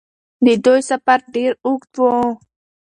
د 0.45 0.47
دوی 0.65 0.81
سفر 0.89 1.19
ډېر 1.35 1.51
اوږد 1.65 1.93
و. 2.01 2.03